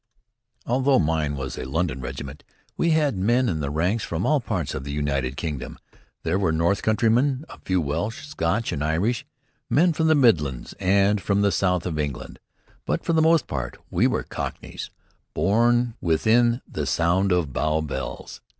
Although 0.65 0.97
mine 0.97 1.35
was 1.35 1.59
a 1.59 1.65
London 1.69 2.01
regiment, 2.01 2.43
we 2.75 2.89
had 2.89 3.15
men 3.15 3.47
in 3.47 3.59
the 3.59 3.69
ranks 3.69 4.03
from 4.03 4.25
all 4.25 4.39
parts 4.39 4.73
of 4.73 4.83
the 4.83 4.91
United 4.91 5.37
Kingdom. 5.37 5.77
There 6.23 6.39
were 6.39 6.51
North 6.51 6.81
Countrymen, 6.81 7.45
a 7.47 7.59
few 7.59 7.79
Welsh, 7.79 8.25
Scotch, 8.25 8.71
and 8.71 8.83
Irish, 8.83 9.27
men 9.69 9.93
from 9.93 10.07
the 10.07 10.15
Midlands 10.15 10.73
and 10.79 11.21
from 11.21 11.41
the 11.41 11.51
south 11.51 11.85
of 11.85 11.99
England. 11.99 12.39
But 12.87 13.03
for 13.05 13.13
the 13.13 13.21
most 13.21 13.45
part 13.45 13.77
we 13.91 14.07
were 14.07 14.23
Cockneys, 14.23 14.89
born 15.35 15.93
within 16.01 16.63
the 16.67 16.87
sound 16.87 17.31
of 17.31 17.53
Bow 17.53 17.81
Bells. 17.81 18.41